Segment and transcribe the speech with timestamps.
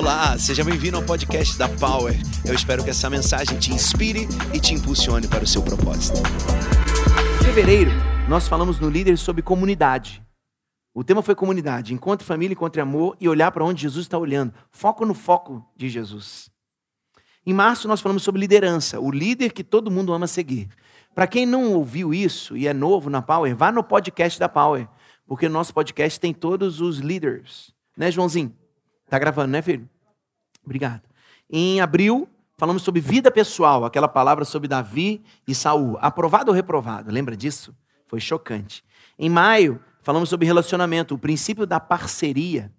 [0.00, 2.14] Olá, seja bem-vindo ao podcast da Power.
[2.42, 6.20] Eu espero que essa mensagem te inspire e te impulsione para o seu propósito.
[7.38, 7.90] Em fevereiro,
[8.26, 10.24] nós falamos no Líder sobre comunidade.
[10.94, 11.92] O tema foi comunidade.
[11.92, 14.54] Encontre família, encontre amor e olhar para onde Jesus está olhando.
[14.70, 16.50] Foco no foco de Jesus.
[17.44, 20.70] Em março, nós falamos sobre liderança, o líder que todo mundo ama seguir.
[21.14, 24.88] Para quem não ouviu isso e é novo na Power, vá no podcast da Power,
[25.26, 27.74] porque o nosso podcast tem todos os líderes.
[27.98, 28.59] Né, Joãozinho?
[29.10, 29.90] Tá gravando, né, filho?
[30.64, 31.02] Obrigado.
[31.50, 35.98] Em abril, falamos sobre vida pessoal, aquela palavra sobre Davi e Saul.
[36.00, 37.10] Aprovado ou reprovado?
[37.10, 37.74] Lembra disso?
[38.06, 38.84] Foi chocante.
[39.18, 42.72] Em maio, falamos sobre relacionamento, o princípio da parceria.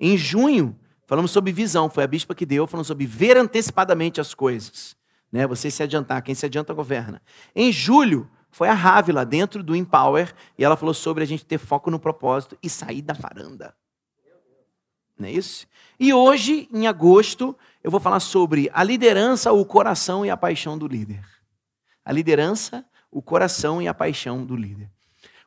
[0.00, 0.74] Em junho,
[1.06, 4.96] falamos sobre visão, foi a bispa que deu, falando sobre ver antecipadamente as coisas.
[5.30, 5.46] Né?
[5.46, 7.20] Você se adiantar, quem se adianta governa.
[7.54, 11.58] Em julho, foi a Rávila dentro do Empower e ela falou sobre a gente ter
[11.58, 13.74] foco no propósito e sair da varanda.
[15.22, 15.68] Não é isso?
[16.00, 20.76] E hoje, em agosto, eu vou falar sobre a liderança, o coração e a paixão
[20.76, 21.24] do líder.
[22.04, 24.90] A liderança, o coração e a paixão do líder.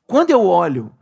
[0.07, 0.95] Quando eu olho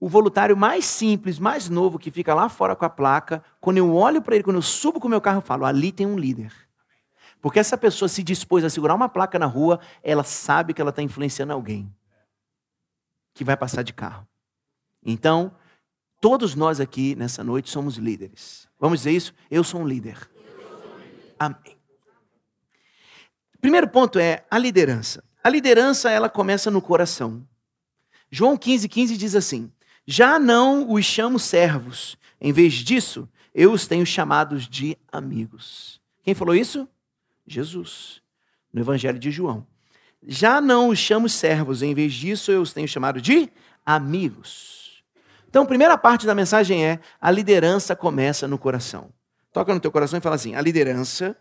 [0.00, 3.94] o voluntário mais simples, mais novo, que fica lá fora com a placa, quando eu
[3.94, 6.18] olho para ele, quando eu subo com o meu carro, eu falo: ali tem um
[6.18, 6.50] líder.
[7.42, 10.88] Porque essa pessoa se dispôs a segurar uma placa na rua, ela sabe que ela
[10.88, 11.94] está influenciando alguém
[13.34, 14.26] que vai passar de carro.
[15.04, 15.52] Então,
[16.24, 18.66] Todos nós aqui nessa noite somos líderes.
[18.80, 19.34] Vamos dizer isso?
[19.50, 20.16] Eu sou um líder.
[21.38, 21.76] Amém.
[23.60, 25.22] Primeiro ponto é a liderança.
[25.42, 27.46] A liderança ela começa no coração.
[28.30, 29.70] João 15, 15 diz assim:
[30.06, 36.00] Já não os chamo servos, em vez disso, eu os tenho chamados de amigos.
[36.22, 36.88] Quem falou isso?
[37.46, 38.22] Jesus,
[38.72, 39.66] no Evangelho de João.
[40.26, 43.50] Já não os chamo servos, em vez disso, eu os tenho chamado de
[43.84, 44.83] amigos.
[45.54, 49.10] Então, primeira parte da mensagem é: a liderança começa no coração.
[49.52, 51.36] Toca no teu coração e fala assim: a liderança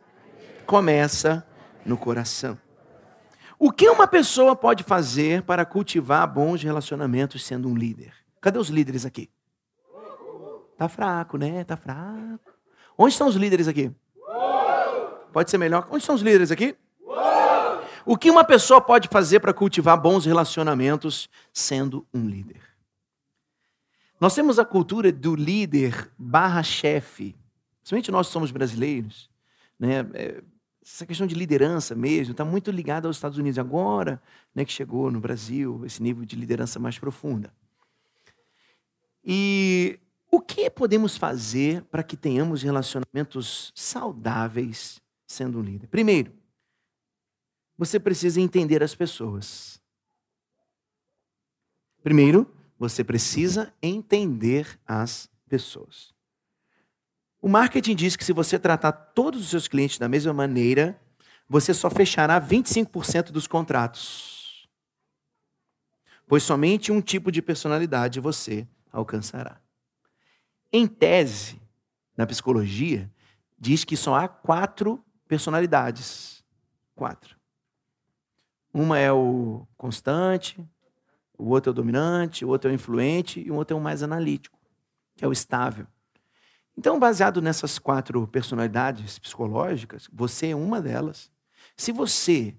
[0.67, 1.43] começa
[1.83, 2.55] no coração.
[3.57, 8.13] O que uma pessoa pode fazer para cultivar bons relacionamentos sendo um líder?
[8.39, 9.31] Cadê os líderes aqui?
[10.77, 11.63] Tá fraco, né?
[11.63, 12.53] Tá fraco.
[12.95, 13.91] Onde estão os líderes aqui?
[15.31, 15.87] Pode ser melhor.
[15.89, 16.77] Onde estão os líderes aqui?
[18.05, 22.72] O que uma pessoa pode fazer para cultivar bons relacionamentos sendo um líder?
[24.19, 27.35] Nós temos a cultura do líder barra chefe.
[27.79, 29.29] Principalmente nós somos brasileiros.
[29.77, 29.99] Né?
[30.13, 30.43] É,
[30.81, 33.59] essa questão de liderança mesmo está muito ligada aos Estados Unidos.
[33.59, 34.21] Agora
[34.53, 37.53] né, que chegou no Brasil esse nível de liderança mais profunda.
[39.23, 39.99] E
[40.29, 45.87] o que podemos fazer para que tenhamos relacionamentos saudáveis sendo um líder?
[45.87, 46.33] Primeiro,
[47.77, 49.81] você precisa entender as pessoas.
[52.03, 52.51] Primeiro,
[52.83, 56.13] você precisa entender as pessoas.
[57.41, 60.99] O marketing diz que se você tratar todos os seus clientes da mesma maneira,
[61.47, 64.67] você só fechará 25% dos contratos.
[66.27, 69.61] Pois somente um tipo de personalidade você alcançará.
[70.69, 71.61] Em tese,
[72.17, 73.09] na psicologia,
[73.57, 76.43] diz que só há quatro personalidades.
[76.95, 77.37] Quatro.
[78.73, 80.67] Uma é o constante,
[81.37, 83.83] o outro é o dominante, o outro é o influente e o outro é o
[83.83, 84.57] mais analítico,
[85.15, 85.87] que é o estável.
[86.77, 91.31] Então, baseado nessas quatro personalidades psicológicas, você é uma delas.
[91.77, 92.55] Se você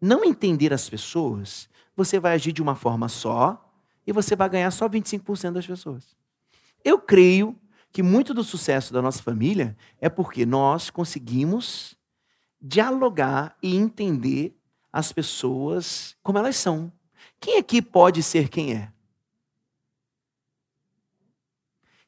[0.00, 3.72] não entender as pessoas, você vai agir de uma forma só
[4.06, 6.16] e você vai ganhar só 25% das pessoas.
[6.84, 7.58] Eu creio
[7.90, 11.96] que muito do sucesso da nossa família é porque nós conseguimos
[12.60, 14.58] dialogar e entender
[14.92, 16.92] as pessoas como elas são.
[17.44, 18.90] Quem aqui pode ser quem é?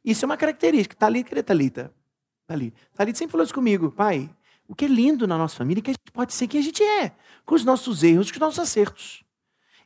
[0.03, 0.97] Isso é uma característica.
[0.97, 1.93] Thalita, cadê Thalita?
[2.47, 2.81] Thalita.
[2.95, 3.93] Thalita sempre falou isso comigo.
[3.93, 4.35] Pai,
[4.67, 6.63] o que é lindo na nossa família é que a gente pode ser quem a
[6.63, 7.13] gente é.
[7.45, 9.25] Com os nossos erros, com os nossos acertos.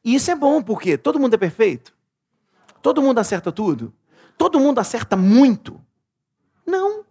[0.04, 1.92] E isso é bom, porque todo mundo é perfeito?
[2.80, 3.92] Todo mundo acerta tudo?
[4.38, 5.84] Todo mundo acerta muito?
[6.64, 7.04] Não.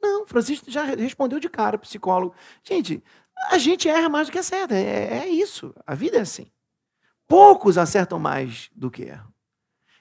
[0.00, 2.36] Não, Francisco já respondeu de cara, psicólogo.
[2.62, 3.02] Gente,
[3.50, 4.76] a gente erra mais do que acerta.
[4.76, 5.74] É, é isso.
[5.84, 6.46] A vida é assim.
[7.30, 9.32] Poucos acertam mais do que erram.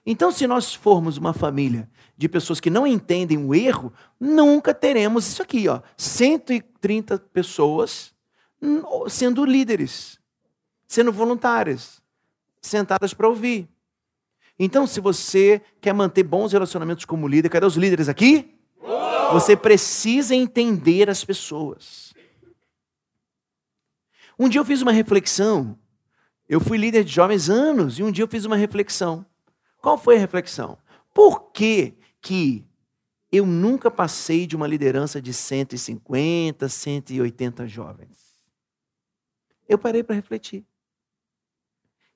[0.03, 1.87] Então, se nós formos uma família
[2.17, 8.15] de pessoas que não entendem o erro, nunca teremos isso aqui, ó, 130 pessoas
[9.07, 10.19] sendo líderes,
[10.87, 12.01] sendo voluntárias,
[12.59, 13.69] sentadas para ouvir.
[14.57, 18.59] Então, se você quer manter bons relacionamentos como líder, cadê os líderes aqui?
[19.33, 22.11] Você precisa entender as pessoas.
[24.39, 25.77] Um dia eu fiz uma reflexão
[26.49, 29.25] eu fui líder de jovens anos e um dia eu fiz uma reflexão.
[29.81, 30.77] Qual foi a reflexão?
[31.13, 32.65] Por que, que
[33.31, 38.17] eu nunca passei de uma liderança de 150, 180 jovens.
[39.67, 40.65] Eu parei para refletir.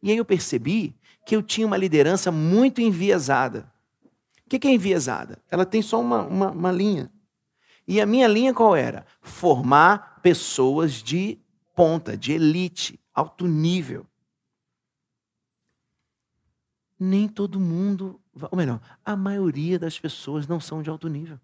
[0.01, 0.95] E aí eu percebi
[1.25, 3.71] que eu tinha uma liderança muito enviesada.
[4.45, 5.39] O que é enviesada?
[5.49, 7.11] Ela tem só uma, uma, uma linha.
[7.87, 9.05] E a minha linha qual era?
[9.21, 11.39] Formar pessoas de
[11.75, 14.05] ponta, de elite, alto nível.
[17.05, 18.17] Nem todo mundo,
[18.49, 21.37] ou melhor, a maioria das pessoas não são de alto nível.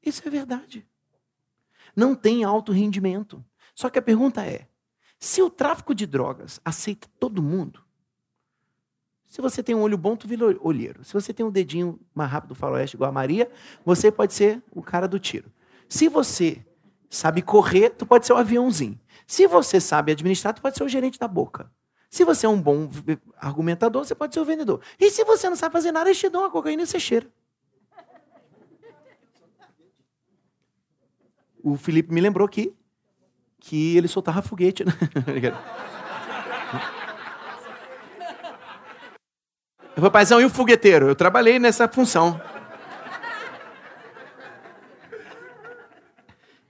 [0.00, 0.86] Isso é verdade.
[1.96, 3.44] Não tem alto rendimento.
[3.74, 4.68] Só que a pergunta é:
[5.18, 7.82] se o tráfico de drogas aceita todo mundo,
[9.26, 11.02] se você tem um olho bom, tu vira olheiro.
[11.02, 13.50] Se você tem um dedinho mais rápido do faroeste igual a Maria,
[13.84, 15.52] você pode ser o cara do tiro.
[15.88, 16.64] Se você
[17.10, 19.00] sabe correr, tu pode ser o aviãozinho.
[19.26, 21.68] Se você sabe administrar, tu pode ser o gerente da boca.
[22.10, 22.88] Se você é um bom
[23.36, 24.80] argumentador, você pode ser o vendedor.
[24.98, 27.26] E se você não sabe fazer nada, eles te dão uma cocaína e você cheira.
[31.62, 32.74] O Felipe me lembrou aqui
[33.60, 34.84] que ele soltava foguete.
[34.84, 34.92] Né?
[39.98, 41.08] Eu falei, paizão, e o fogueteiro?
[41.08, 42.40] Eu trabalhei nessa função.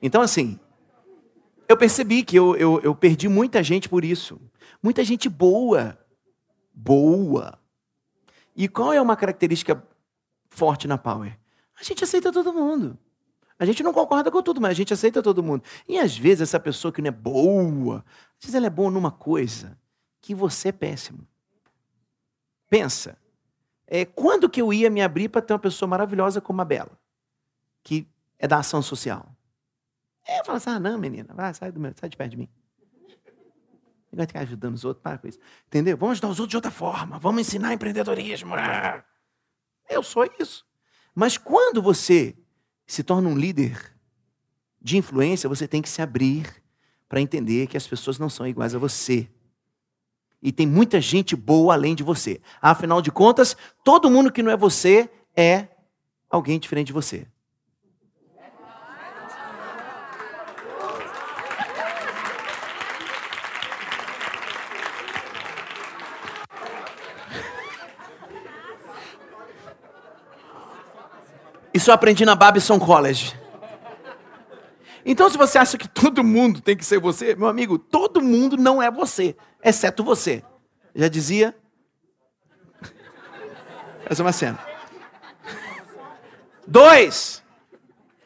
[0.01, 0.59] Então, assim,
[1.69, 4.41] eu percebi que eu, eu, eu perdi muita gente por isso.
[4.83, 5.99] Muita gente boa.
[6.73, 7.59] Boa.
[8.55, 9.83] E qual é uma característica
[10.49, 11.39] forte na Power?
[11.79, 12.99] A gente aceita todo mundo.
[13.59, 15.65] A gente não concorda com tudo, mas a gente aceita todo mundo.
[15.89, 18.05] E às vezes essa pessoa que não é boa,
[18.39, 19.77] às vezes ela é boa numa coisa
[20.21, 21.27] que você é péssimo.
[22.71, 23.19] Pensa,
[23.87, 26.99] é, quando que eu ia me abrir para ter uma pessoa maravilhosa como a Bela,
[27.83, 28.07] que
[28.39, 29.35] é da ação social?
[30.27, 32.37] É, eu falo assim, ah, não, menina, vai, sai, do meu, sai de perto de
[32.37, 32.49] mim.
[34.11, 35.39] Não vai ficar ajudando os outros, para com isso.
[35.67, 35.97] Entendeu?
[35.97, 38.55] Vamos ajudar os outros de outra forma, vamos ensinar empreendedorismo.
[38.55, 39.05] Ah.
[39.89, 40.67] Eu sou isso.
[41.15, 42.37] Mas quando você
[42.87, 43.95] se torna um líder
[44.81, 46.47] de influência, você tem que se abrir
[47.09, 49.29] para entender que as pessoas não são iguais a você.
[50.41, 52.41] E tem muita gente boa além de você.
[52.63, 55.69] Afinal de contas, todo mundo que não é você é
[56.31, 57.27] alguém diferente de você.
[71.79, 73.39] Isso eu aprendi na Babson College.
[75.07, 78.57] Então, se você acha que todo mundo tem que ser você, meu amigo, todo mundo
[78.57, 80.43] não é você, exceto você.
[80.93, 81.57] Já dizia?
[84.05, 84.59] Essa é uma cena.
[86.67, 87.45] Dois,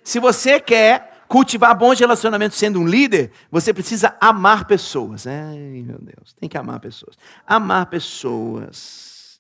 [0.03, 5.27] se você quer cultivar bons relacionamentos sendo um líder, você precisa amar pessoas.
[5.27, 7.19] Ai, meu Deus, tem que amar pessoas.
[7.47, 9.39] Amar pessoas.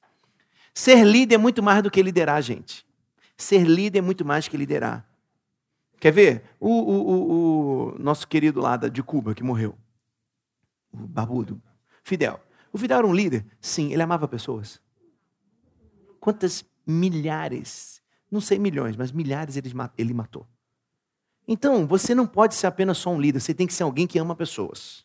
[0.75, 2.85] Ser líder é muito mais do que liderar, gente.
[3.43, 5.05] Ser líder é muito mais que liderar.
[5.99, 6.45] Quer ver?
[6.61, 9.77] O, o, o, o nosso querido lá de Cuba, que morreu.
[10.93, 11.61] O barbudo.
[12.05, 12.41] Fidel.
[12.73, 13.45] O Fidel era um líder?
[13.61, 14.81] Sim, ele amava pessoas.
[16.21, 18.01] Quantas milhares,
[18.31, 20.47] não sei milhões, mas milhares ele, matou.
[21.47, 24.21] Então, você não pode ser apenas só um líder, você tem que ser alguém que
[24.21, 25.05] ama pessoas.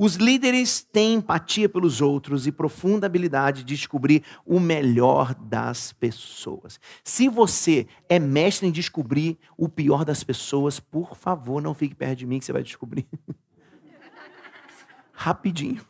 [0.00, 6.78] Os líderes têm empatia pelos outros e profunda habilidade de descobrir o melhor das pessoas.
[7.02, 12.20] Se você é mestre em descobrir o pior das pessoas, por favor, não fique perto
[12.20, 13.08] de mim que você vai descobrir.
[15.12, 15.84] Rapidinho.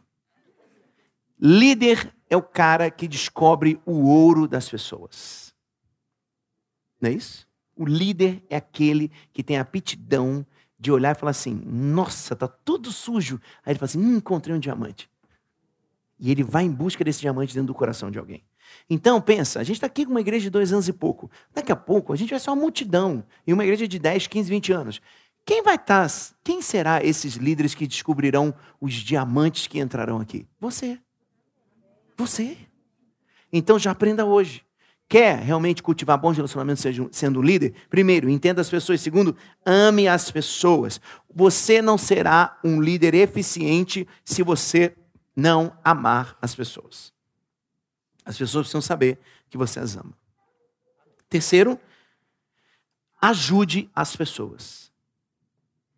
[1.38, 5.54] Líder é o cara que descobre o ouro das pessoas.
[6.98, 7.46] Não é isso?
[7.76, 10.46] O líder é aquele que tem aptidão
[10.78, 13.40] de olhar e falar assim: nossa, tá tudo sujo.
[13.64, 15.10] Aí ele fala assim: hum, encontrei um diamante.
[16.18, 18.42] E ele vai em busca desse diamante dentro do coração de alguém.
[18.90, 21.30] Então, pensa, a gente está aqui com uma igreja de dois anos e pouco.
[21.54, 23.24] Daqui a pouco a gente vai ser uma multidão.
[23.46, 25.00] E uma igreja de 10, 15, 20 anos.
[25.46, 30.46] Quem vai estar, tá, quem será esses líderes que descobrirão os diamantes que entrarão aqui?
[30.60, 30.98] Você.
[32.16, 32.58] Você.
[33.50, 34.62] Então já aprenda hoje
[35.08, 39.00] quer realmente cultivar bons relacionamentos sendo líder, primeiro, entenda as pessoas.
[39.00, 39.34] Segundo,
[39.64, 41.00] ame as pessoas.
[41.34, 44.94] Você não será um líder eficiente se você
[45.34, 47.12] não amar as pessoas.
[48.24, 50.12] As pessoas precisam saber que você as ama.
[51.30, 51.80] Terceiro,
[53.20, 54.92] ajude as pessoas.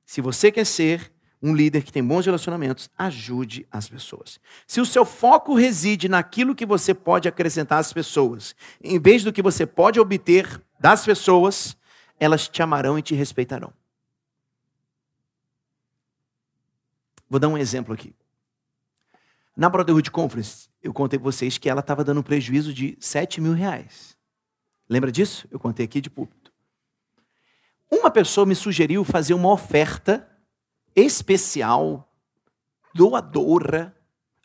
[0.06, 1.12] Se você quer ser
[1.42, 4.38] um líder que tem bons relacionamentos, ajude as pessoas.
[4.66, 9.32] Se o seu foco reside naquilo que você pode acrescentar às pessoas, em vez do
[9.32, 11.76] que você pode obter das pessoas,
[12.18, 13.72] elas te amarão e te respeitarão.
[17.28, 18.14] Vou dar um exemplo aqui.
[19.56, 23.40] Na Brotherhood Conference, eu contei para vocês que ela estava dando um prejuízo de 7
[23.40, 24.16] mil reais.
[24.88, 25.46] Lembra disso?
[25.50, 26.52] Eu contei aqui de púlpito.
[27.90, 30.29] Uma pessoa me sugeriu fazer uma oferta
[30.94, 32.12] especial,
[32.94, 33.96] doadora,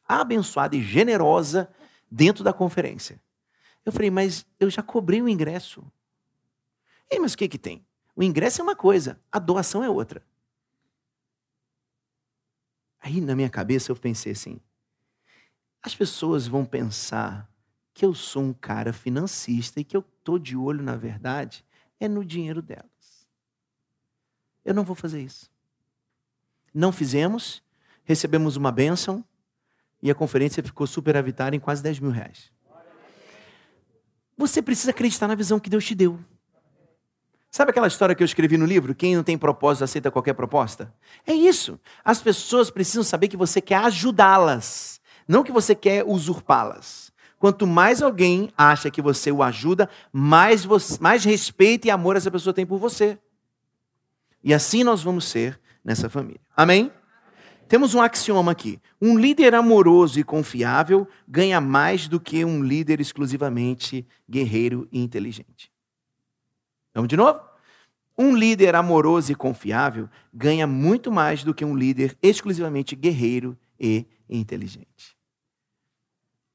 [0.08, 1.70] abençoada e generosa
[2.10, 3.22] dentro da conferência.
[3.86, 5.84] Eu falei, mas eu já cobrei o ingresso.
[7.10, 7.86] E, mas o que, que tem?
[8.16, 10.26] O ingresso é uma coisa, a doação é outra.
[13.00, 14.60] Aí na minha cabeça eu pensei assim:
[15.82, 17.48] as pessoas vão pensar
[17.94, 21.64] que eu sou um cara financista e que eu estou de olho, na verdade,
[22.00, 23.28] é no dinheiro delas.
[24.64, 25.52] Eu não vou fazer isso.
[26.76, 27.64] Não fizemos,
[28.04, 29.24] recebemos uma bênção
[30.04, 32.52] e a conferência ficou superavitária em quase 10 mil reais.
[34.38, 36.20] Você precisa acreditar na visão que Deus te deu.
[37.50, 38.94] Sabe aquela história que eu escrevi no livro?
[38.94, 40.94] Quem não tem propósito aceita qualquer proposta?
[41.26, 41.80] É isso.
[42.04, 47.10] As pessoas precisam saber que você quer ajudá-las, não que você quer usurpá-las.
[47.40, 52.30] Quanto mais alguém acha que você o ajuda, mais, você, mais respeito e amor essa
[52.30, 53.18] pessoa tem por você.
[54.44, 56.42] E assim nós vamos ser nessa família.
[56.58, 56.92] Amém?
[57.68, 58.82] Temos um axioma aqui.
[59.02, 65.72] Um líder amoroso e confiável ganha mais do que um líder exclusivamente guerreiro e inteligente.
[66.94, 67.40] Vamos de novo?
[68.18, 74.06] Um líder amoroso e confiável ganha muito mais do que um líder exclusivamente guerreiro e
[74.30, 75.16] inteligente.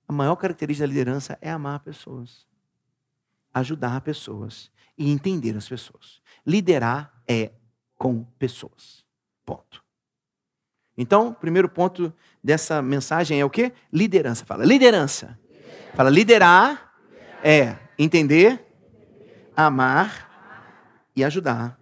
[0.09, 2.47] A maior característica da liderança é amar pessoas,
[3.53, 6.21] ajudar pessoas e entender as pessoas.
[6.47, 7.53] Liderar é
[7.97, 9.05] com pessoas.
[9.51, 9.83] Ponto.
[10.97, 13.73] Então, primeiro ponto dessa mensagem é o quê?
[13.93, 14.45] Liderança.
[14.45, 15.37] Fala, liderança.
[15.93, 16.95] Fala, liderar
[17.43, 18.65] é entender,
[19.57, 20.31] amar
[21.17, 21.77] e ajudar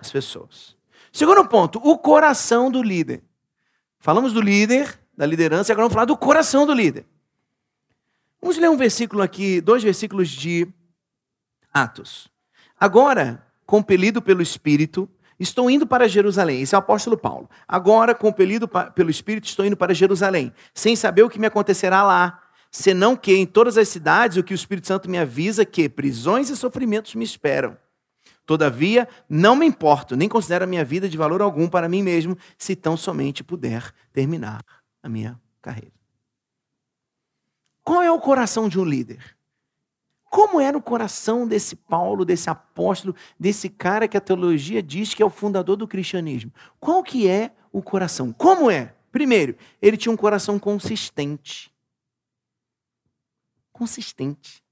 [0.00, 0.74] as pessoas.
[1.12, 3.22] Segundo ponto, o coração do líder.
[3.98, 7.04] Falamos do líder, da liderança, agora vamos falar do coração do líder.
[8.40, 10.66] Vamos ler um versículo aqui, dois versículos de
[11.74, 12.28] Atos.
[12.80, 15.10] Agora, compelido pelo Espírito,
[15.42, 16.62] estou indo para Jerusalém.
[16.62, 17.48] Esse é o apóstolo Paulo.
[17.66, 22.40] Agora, compelido pelo Espírito, estou indo para Jerusalém, sem saber o que me acontecerá lá,
[22.70, 26.48] senão que em todas as cidades o que o Espírito Santo me avisa que prisões
[26.48, 27.76] e sofrimentos me esperam.
[28.44, 32.36] Todavia, não me importo, nem considero a minha vida de valor algum para mim mesmo,
[32.58, 34.64] se tão somente puder terminar
[35.02, 35.92] a minha carreira.
[37.84, 39.36] Qual é o coração de um líder?
[40.32, 45.22] Como era o coração desse Paulo, desse apóstolo, desse cara que a teologia diz que
[45.22, 46.50] é o fundador do cristianismo?
[46.80, 48.32] Qual que é o coração?
[48.32, 48.94] Como é?
[49.10, 51.70] Primeiro, ele tinha um coração consistente.
[53.74, 54.64] Consistente.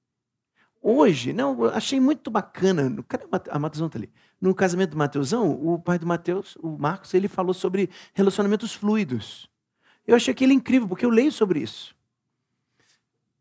[0.81, 2.97] Hoje, não, achei muito bacana.
[3.07, 4.11] Cadê a Mateusão está ali?
[4.41, 9.47] No casamento do Mateusão, o pai do Mateus, o Marcos, ele falou sobre relacionamentos fluidos.
[10.07, 11.95] Eu achei aquilo incrível, porque eu leio sobre isso.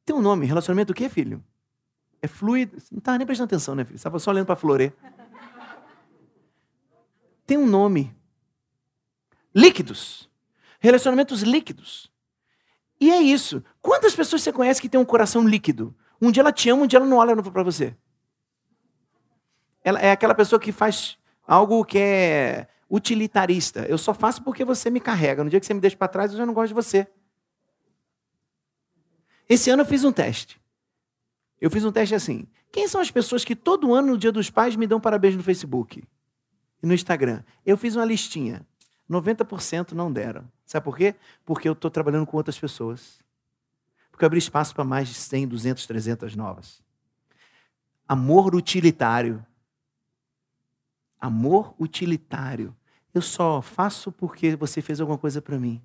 [0.03, 1.41] Tem um nome, relacionamento o quê, filho?
[2.21, 2.79] É fluido.
[2.79, 3.95] Você não estava nem prestando atenção, né, filho?
[3.95, 4.91] Estava só olhando para a florê.
[7.45, 8.15] Tem um nome.
[9.53, 10.29] Líquidos.
[10.79, 12.11] Relacionamentos líquidos.
[12.99, 13.63] E é isso.
[13.81, 15.95] Quantas pessoas você conhece que tem um coração líquido?
[16.21, 17.95] Um dia ela te ama, um dia ela não olha para você.
[19.83, 23.85] Ela é aquela pessoa que faz algo que é utilitarista.
[23.87, 25.43] Eu só faço porque você me carrega.
[25.43, 27.07] No dia que você me deixa para trás, eu já não gosto de você.
[29.47, 30.59] Esse ano eu fiz um teste.
[31.59, 32.47] Eu fiz um teste assim.
[32.71, 35.43] Quem são as pessoas que todo ano, no Dia dos Pais, me dão parabéns no
[35.43, 36.03] Facebook
[36.81, 37.43] e no Instagram?
[37.65, 38.65] Eu fiz uma listinha.
[39.09, 40.49] 90% não deram.
[40.65, 41.15] Sabe por quê?
[41.43, 43.19] Porque eu estou trabalhando com outras pessoas.
[44.11, 46.81] Porque eu abri espaço para mais de 100, 200, 300 novas.
[48.07, 49.43] Amor utilitário.
[51.19, 52.75] Amor utilitário.
[53.13, 55.81] Eu só faço porque você fez alguma coisa para mim.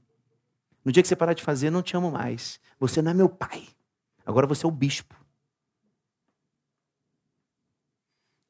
[0.84, 2.60] No dia que você parar de fazer, eu não te amo mais.
[2.78, 3.66] Você não é meu pai.
[4.26, 5.23] Agora você é o bispo.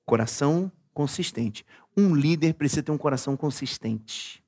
[0.05, 1.65] Coração consistente.
[1.97, 4.45] Um líder precisa ter um coração consistente.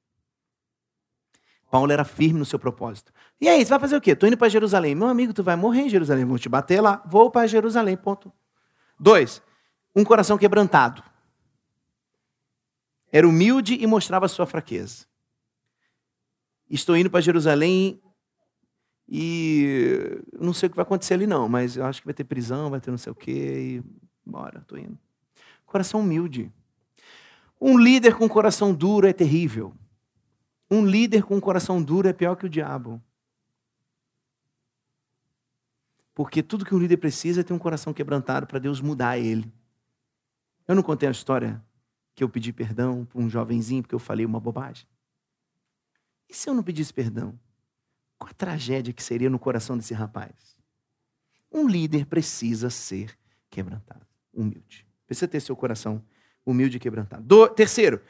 [1.70, 3.12] Paulo era firme no seu propósito.
[3.40, 4.12] E aí, você vai fazer o quê?
[4.12, 4.94] Estou indo para Jerusalém.
[4.94, 6.24] Meu amigo, tu vai morrer em Jerusalém.
[6.24, 7.02] Vou te bater lá.
[7.06, 7.96] Vou para Jerusalém.
[7.96, 8.32] Ponto.
[8.98, 9.42] Dois,
[9.94, 11.02] um coração quebrantado.
[13.12, 15.06] Era humilde e mostrava sua fraqueza.
[16.68, 18.00] Estou indo para Jerusalém
[19.08, 22.24] e não sei o que vai acontecer ali não, mas eu acho que vai ter
[22.24, 23.84] prisão, vai ter não sei o quê e
[24.24, 24.98] bora, estou indo.
[25.66, 26.50] Coração humilde.
[27.60, 29.74] Um líder com coração duro é terrível.
[30.70, 33.02] Um líder com coração duro é pior que o diabo.
[36.14, 39.52] Porque tudo que um líder precisa é ter um coração quebrantado para Deus mudar ele.
[40.66, 41.62] Eu não contei a história
[42.14, 44.86] que eu pedi perdão para um jovenzinho porque eu falei uma bobagem.
[46.28, 47.38] E se eu não pedisse perdão?
[48.18, 50.58] Qual a tragédia que seria no coração desse rapaz?
[51.52, 53.16] Um líder precisa ser
[53.50, 54.06] quebrantado.
[54.32, 54.86] humilde.
[55.06, 56.02] Precisa ter seu coração
[56.44, 57.22] humilde e quebrantado.
[57.22, 58.00] Do, terceiro,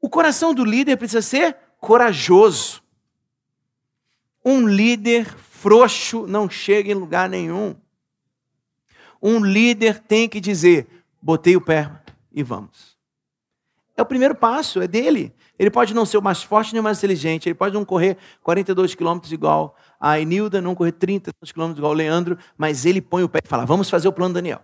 [0.00, 2.82] o coração do líder precisa ser corajoso.
[4.44, 7.74] Um líder frouxo não chega em lugar nenhum.
[9.22, 10.86] Um líder tem que dizer:
[11.20, 11.90] botei o pé
[12.32, 12.98] e vamos.
[13.96, 15.34] É o primeiro passo, é dele.
[15.58, 18.16] Ele pode não ser o mais forte nem o mais inteligente, ele pode não correr
[18.42, 23.22] 42 quilômetros igual a Enilda, não correr 30 quilômetros igual o Leandro, mas ele põe
[23.22, 24.62] o pé e fala: vamos fazer o plano Daniel.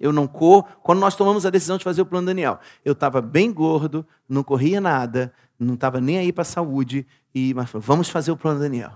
[0.00, 0.66] Eu não corro.
[0.82, 4.42] Quando nós tomamos a decisão de fazer o plano Daniel, eu estava bem gordo, não
[4.42, 8.58] corria nada, não estava nem aí para a saúde, e mas vamos fazer o plano
[8.58, 8.92] Daniel.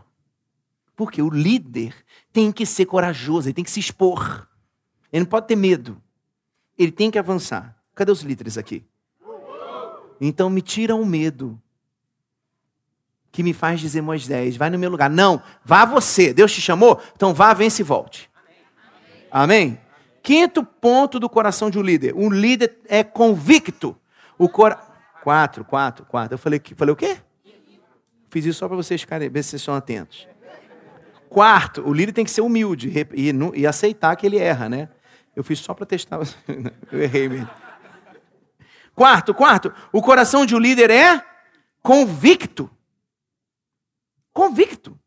[0.97, 1.95] Porque o líder
[2.33, 4.49] tem que ser corajoso, ele tem que se expor.
[5.13, 6.01] Ele não pode ter medo.
[6.79, 7.77] Ele tem que avançar.
[7.95, 8.85] Cadê os líderes aqui?
[10.21, 11.61] Então me tira o medo
[13.31, 15.11] que me faz dizer Moisés, vai no meu lugar.
[15.11, 16.33] Não, vá você.
[16.33, 17.01] Deus te chamou?
[17.17, 18.31] Então vá, vence e volte.
[19.31, 19.81] Amém?
[20.25, 22.15] Quinto ponto do coração de um líder.
[22.17, 23.95] Um líder é convicto.
[24.39, 24.77] O cora...
[25.23, 26.35] Quatro, quatro, quatro.
[26.35, 27.19] Eu falei, falei o quê?
[28.31, 30.27] Fiz isso só para vocês ficarem, ver se vocês estão atentos.
[31.29, 34.89] Quarto, o líder tem que ser humilde e, e aceitar que ele erra, né?
[35.37, 36.19] Eu fiz só para testar.
[36.91, 37.51] Eu errei mesmo.
[38.95, 41.23] Quarto, quarto, o coração de um líder é
[41.83, 42.71] convicto.
[44.33, 44.99] Convicto.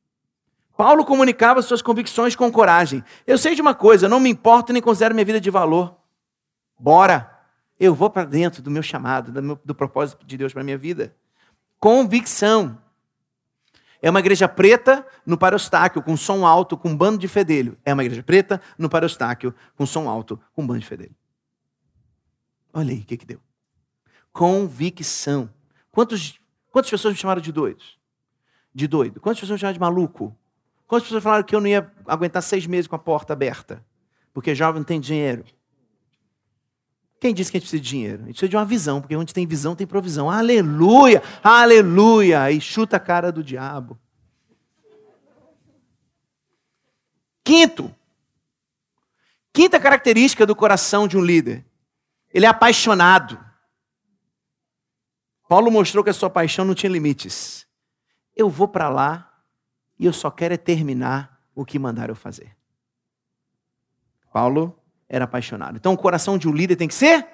[0.78, 3.04] Paulo comunicava suas convicções com coragem.
[3.26, 5.98] Eu sei de uma coisa, não me importo nem considero minha vida de valor.
[6.80, 7.34] Bora.
[7.80, 10.78] Eu vou para dentro do meu chamado, do, meu, do propósito de Deus para minha
[10.78, 11.16] vida.
[11.80, 12.80] Convicção.
[14.02, 17.78] É uma igreja preta no parostáquio, com som alto, com bando de fedelho.
[17.84, 21.16] É uma igreja preta no parostáquio, com som alto, com bando de fedelho.
[22.74, 23.40] Olha aí o que, que deu.
[24.32, 25.50] Convicção.
[25.92, 26.40] Quantos,
[26.72, 28.00] quantas pessoas me chamaram de doidos?
[28.74, 29.20] De doido.
[29.20, 30.36] Quantas pessoas me chamaram de maluco?
[30.88, 33.86] Quantas pessoas falaram que eu não ia aguentar seis meses com a porta aberta?
[34.34, 35.44] Porque jovem não tem dinheiro.
[37.20, 38.24] Quem disse que a gente precisa de dinheiro?
[38.24, 40.30] A gente precisa de uma visão, porque onde tem visão tem provisão.
[40.30, 41.22] Aleluia!
[41.44, 42.50] Aleluia!
[42.52, 44.00] E chuta a cara do diabo.
[47.44, 47.94] Quinto.
[49.52, 51.66] Quinta característica do coração de um líder.
[52.34, 53.44] Ele é apaixonado.
[55.50, 57.66] Paulo mostrou que a sua paixão não tinha limites.
[58.36, 59.37] Eu vou para lá
[60.00, 62.56] e eu só quero é terminar o que mandaram eu fazer.
[64.32, 64.78] Paulo
[65.10, 65.78] era apaixonado.
[65.78, 67.26] Então o coração de um líder tem que ser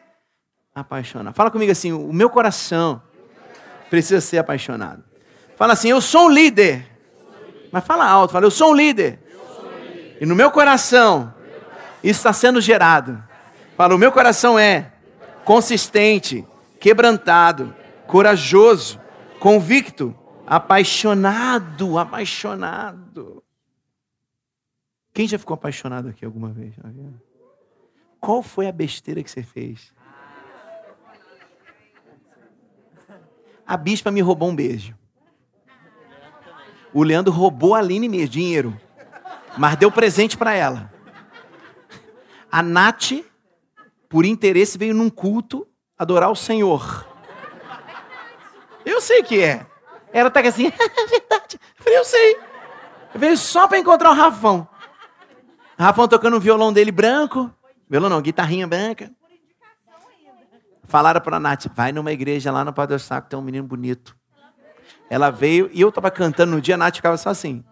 [0.73, 1.33] apaixonado.
[1.33, 3.01] Fala comigo assim: o meu coração
[3.89, 5.03] precisa ser apaixonado.
[5.57, 6.87] Fala assim: eu sou um líder.
[7.71, 9.19] Mas fala alto, fala: eu sou um líder.
[10.21, 11.33] E no meu coração
[12.03, 13.21] isso está sendo gerado.
[13.75, 14.93] Fala: o meu coração é
[15.43, 16.47] consistente,
[16.79, 17.75] quebrantado,
[18.07, 18.99] corajoso,
[19.39, 23.43] convicto Apaixonado, apaixonado.
[25.13, 26.75] Quem já ficou apaixonado aqui alguma vez?
[28.19, 29.93] Qual foi a besteira que você fez?
[33.65, 34.97] A bispa me roubou um beijo.
[36.93, 38.79] O Leandro roubou a Aline mesmo, dinheiro.
[39.57, 40.91] Mas deu presente para ela.
[42.51, 43.23] A Nath,
[44.09, 47.07] por interesse, veio num culto adorar o Senhor.
[48.85, 49.65] Eu sei que é.
[50.13, 51.59] Ela tá assim, é verdade.
[51.79, 52.37] Eu falei, eu sei.
[53.13, 54.67] Eu veio só para encontrar o Rafão.
[55.77, 57.51] Rafão tocando o violão dele branco.
[57.89, 59.11] Violão não, guitarrinha branca.
[60.83, 64.15] Falaram para a Nath, vai numa igreja lá no Padre Saco, tem um menino bonito.
[65.09, 67.63] Ela veio e eu estava cantando no dia, a Nath ficava só assim.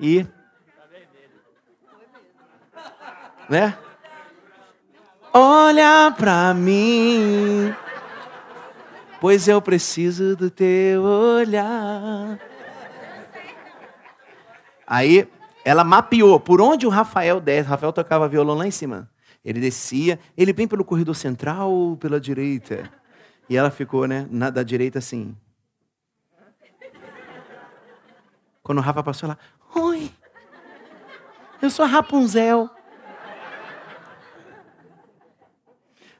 [0.00, 0.26] E.
[3.48, 3.78] Né?
[5.32, 7.72] Olha pra mim
[9.22, 12.40] pois eu preciso do teu olhar.
[14.84, 15.28] Aí
[15.64, 17.68] ela mapeou por onde o Rafael desce.
[17.68, 19.08] Rafael tocava violão lá em cima.
[19.44, 22.90] Ele descia, ele vem pelo corredor central ou pela direita?
[23.48, 25.36] E ela ficou, né, na da direita assim.
[28.60, 29.38] Quando o Rafa passou lá,
[29.72, 30.10] oi,
[31.62, 32.68] eu sou Rapunzel.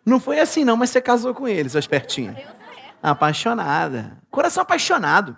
[0.06, 2.61] Não foi assim não, mas você casou com ele, sua espertinha.
[3.02, 4.18] Apaixonada.
[4.30, 5.36] Coração apaixonado.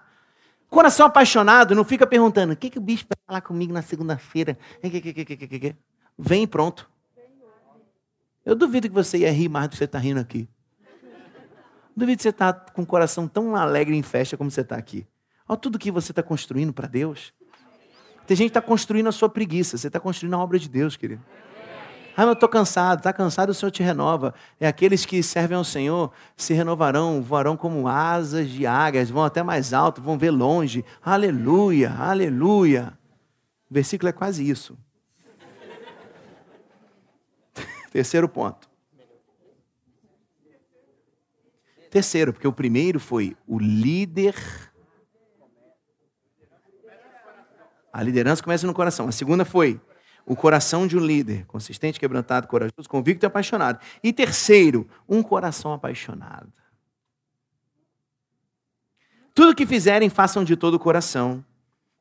[0.69, 4.59] Coração apaixonado não fica perguntando: o que, que o bicho vai falar comigo na segunda-feira?
[6.19, 6.91] Vem pronto.
[8.45, 10.49] Eu duvido que você ia rir mais do que você está rindo aqui.
[11.97, 15.07] Duvido que você está com o coração tão alegre em festa como você está aqui.
[15.49, 17.33] Olha tudo que você está construindo para Deus.
[18.27, 19.79] Tem gente que está construindo a sua preguiça.
[19.79, 21.23] Você está construindo a obra de Deus, querido.
[22.17, 22.99] Ah, mas eu estou cansado.
[22.99, 24.33] Está cansado, o Senhor te renova.
[24.61, 29.43] É aqueles que servem ao Senhor se renovarão, voarão como asas de águias, vão até
[29.43, 30.85] mais alto, vão ver longe.
[31.03, 32.97] Aleluia, aleluia.
[33.69, 34.79] O versículo é quase isso.
[37.91, 38.69] Terceiro ponto.
[41.91, 44.35] Terceiro, porque o primeiro foi o líder.
[47.93, 49.09] A liderança começa no coração.
[49.09, 49.81] A segunda foi
[50.27, 53.79] o coração de um líder, consistente, quebrantado, corajoso, convicto e apaixonado.
[54.03, 56.53] E terceiro, um coração apaixonado.
[59.35, 61.45] Tudo que fizerem, façam de todo o coração,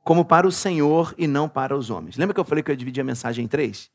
[0.03, 2.15] como para o Senhor e não para os homens.
[2.15, 3.89] Lembra que eu falei que eu dividi a mensagem em três?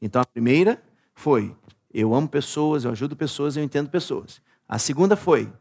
[0.00, 0.82] Então a primeira
[1.14, 1.54] foi:
[1.92, 4.40] eu amo pessoas, eu ajudo pessoas, eu entendo pessoas.
[4.68, 5.52] A segunda foi: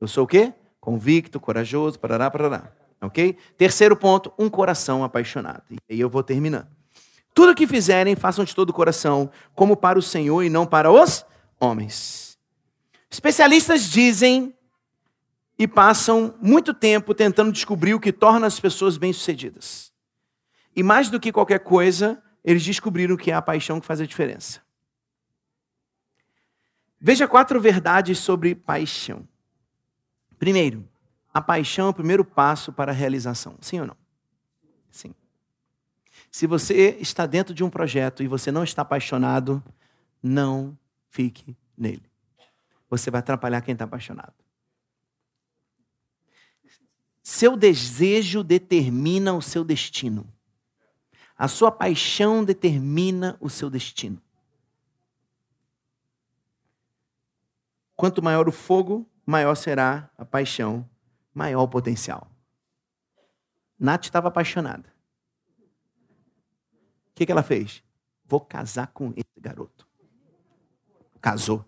[0.00, 0.52] eu sou o quê?
[0.80, 2.72] Convicto, corajoso, parará, parará.
[3.00, 3.36] Ok?
[3.56, 5.62] Terceiro ponto: um coração apaixonado.
[5.70, 6.68] E aí eu vou terminando.
[7.32, 10.90] Tudo que fizerem, façam de todo o coração, como para o Senhor e não para
[10.90, 11.24] os
[11.58, 12.38] homens.
[13.08, 14.54] Especialistas dizem
[15.58, 19.92] e passam muito tempo tentando descobrir o que torna as pessoas bem-sucedidas.
[20.74, 24.06] E mais do que qualquer coisa, eles descobriram que é a paixão que faz a
[24.06, 24.60] diferença.
[27.00, 29.26] Veja quatro verdades sobre paixão.
[30.38, 30.88] Primeiro,
[31.32, 33.56] a paixão é o primeiro passo para a realização.
[33.60, 33.96] Sim ou não?
[34.90, 35.14] Sim.
[36.30, 39.62] Se você está dentro de um projeto e você não está apaixonado,
[40.22, 40.76] não
[41.08, 42.02] fique nele.
[42.88, 44.34] Você vai atrapalhar quem está apaixonado.
[47.22, 50.26] Seu desejo determina o seu destino.
[51.38, 54.20] A sua paixão determina o seu destino.
[57.94, 60.88] Quanto maior o fogo, maior será a paixão,
[61.34, 62.30] maior potencial.
[63.78, 64.88] Nath estava apaixonada.
[65.60, 67.82] O que, que ela fez?
[68.24, 69.86] Vou casar com esse garoto.
[71.20, 71.64] Casou.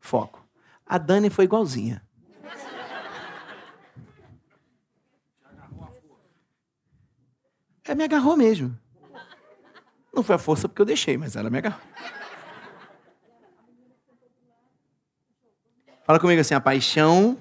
[0.00, 0.46] Foco.
[0.86, 2.02] A Dani foi igualzinha.
[7.84, 8.78] Ela me agarrou mesmo.
[10.12, 11.80] Não foi a força porque eu deixei, mas ela me agarrou.
[16.04, 17.38] Fala comigo assim: a paixão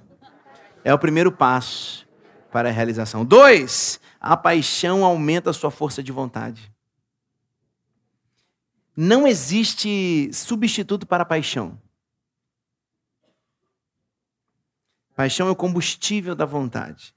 [0.84, 2.08] é o primeiro passo
[2.52, 3.26] para a realização.
[3.26, 6.72] Dois, a paixão aumenta a sua força de vontade.
[8.96, 11.82] Não existe substituto para a paixão.
[15.15, 17.15] Paixão é o combustível da vontade.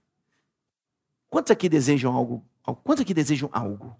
[1.28, 3.96] Quantos aqui desejam algo Quantos aqui desejam algo?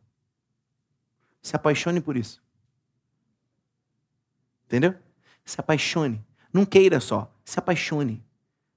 [1.41, 2.43] Se apaixone por isso.
[4.65, 4.97] Entendeu?
[5.45, 6.25] Se apaixone.
[6.53, 7.33] Não queira só.
[7.45, 8.25] Se apaixone.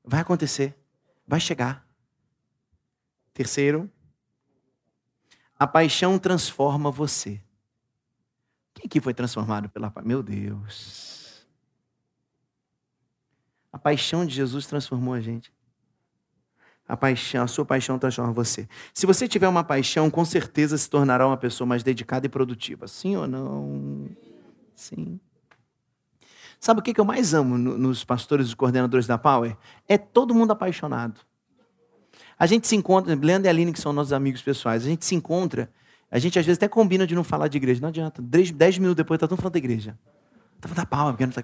[0.03, 0.78] Vai acontecer.
[1.29, 1.87] Vai chegar.
[3.35, 3.87] Terceiro,
[5.59, 7.39] a paixão transforma você.
[8.73, 10.07] Quem aqui foi transformado pela paixão?
[10.07, 11.45] Meu Deus.
[13.71, 15.53] A paixão de Jesus transformou a gente.
[16.87, 18.67] A paixão, a sua paixão transforma você.
[18.91, 22.87] Se você tiver uma paixão, com certeza se tornará uma pessoa mais dedicada e produtiva.
[22.87, 24.09] Sim ou não?
[24.73, 25.19] Sim.
[26.59, 29.55] Sabe o que eu mais amo nos pastores e coordenadores da Power?
[29.87, 31.21] É todo mundo apaixonado.
[32.37, 35.15] A gente se encontra, Leandro e Aline, que são nossos amigos pessoais, a gente se
[35.15, 35.71] encontra,
[36.11, 37.79] a gente às vezes até combina de não falar de igreja.
[37.81, 38.21] Não adianta.
[38.21, 39.97] Dez, minutos depois está todo falando da igreja.
[40.55, 41.41] Está falando da Power, porque não está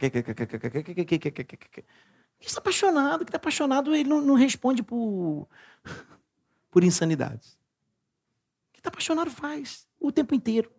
[2.39, 5.47] que está apaixonado, que está apaixonado, ele não, não responde por,
[6.69, 7.53] por insanidades.
[8.69, 10.69] O que está apaixonado faz o tempo inteiro.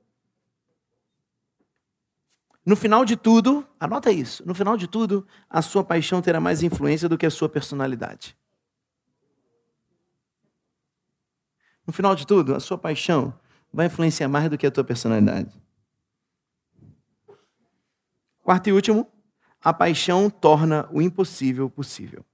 [2.67, 6.65] No final de tudo, anota isso, no final de tudo, a sua paixão terá mais
[6.65, 8.37] influência do que a sua personalidade.
[11.87, 13.33] No final de tudo, a sua paixão
[13.73, 15.55] vai influenciar mais do que a tua personalidade.
[18.43, 19.07] Quarto e último,
[19.63, 22.25] a paixão torna o impossível possível.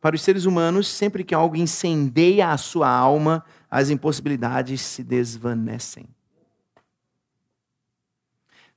[0.00, 6.08] Para os seres humanos, sempre que algo incendeia a sua alma, as impossibilidades se desvanecem.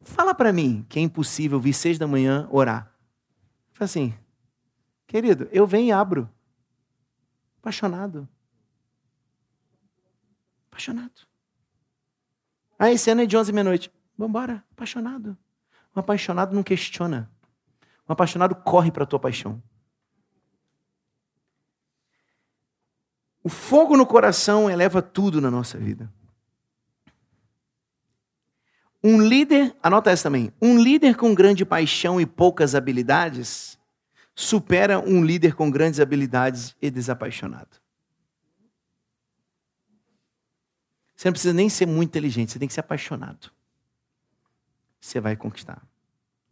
[0.01, 2.93] Fala para mim que é impossível vir seis da manhã orar.
[3.73, 4.13] Fala assim,
[5.07, 6.29] querido, eu venho e abro.
[7.59, 8.27] Apaixonado.
[10.69, 11.27] Apaixonado.
[12.77, 13.91] Aí, cena é de onze meia-noite.
[14.17, 15.37] Vambora, apaixonado.
[15.95, 17.29] Um apaixonado não questiona.
[18.09, 19.61] Um apaixonado corre para a tua paixão.
[23.43, 26.11] O fogo no coração eleva tudo na nossa vida.
[29.03, 33.79] Um líder, anota essa também, um líder com grande paixão e poucas habilidades
[34.35, 37.81] supera um líder com grandes habilidades e desapaixonado.
[41.15, 43.51] Você não precisa nem ser muito inteligente, você tem que ser apaixonado
[45.01, 45.81] você vai conquistar.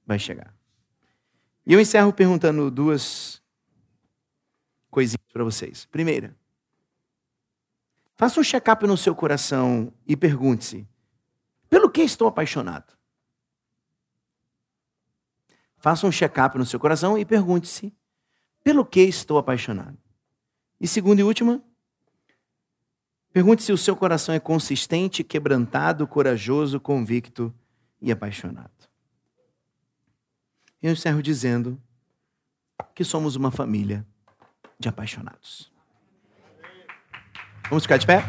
[0.06, 0.54] Vai chegar.
[1.66, 3.42] E eu encerro perguntando duas
[4.90, 5.86] coisinhas para vocês.
[5.86, 6.36] Primeira,
[8.16, 10.86] Faça um check-up no seu coração e pergunte-se:
[11.70, 12.94] pelo que estou apaixonado?
[15.78, 17.94] Faça um check-up no seu coração e pergunte-se:
[18.64, 19.98] pelo que estou apaixonado?
[20.80, 21.62] E segunda e última,
[23.32, 27.54] pergunte se o seu coração é consistente, quebrantado, corajoso, convicto
[28.02, 28.72] e apaixonado.
[30.82, 31.82] Eu encerro dizendo
[32.96, 34.06] que somos uma família
[34.80, 35.72] de apaixonados.
[37.70, 38.24] Vamos ficar de pé?